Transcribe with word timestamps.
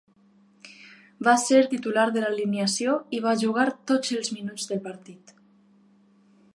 Va 1.27 1.35
ser 1.41 1.59
titular 1.73 2.05
de 2.15 2.25
l'alineació 2.25 2.97
i 3.19 3.21
va 3.27 3.37
jugar 3.45 3.69
tots 3.93 4.15
els 4.19 4.35
minuts 4.41 4.69
del 4.73 4.83
partit. 4.91 5.37